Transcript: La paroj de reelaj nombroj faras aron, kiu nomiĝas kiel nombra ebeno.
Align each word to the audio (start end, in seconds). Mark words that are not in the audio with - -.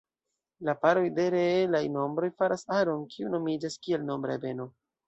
La 0.69 0.73
paroj 0.85 1.03
de 1.19 1.27
reelaj 1.35 1.83
nombroj 1.99 2.33
faras 2.41 2.67
aron, 2.81 3.07
kiu 3.15 3.35
nomiĝas 3.39 3.83
kiel 3.87 4.13
nombra 4.13 4.41
ebeno. 4.43 4.73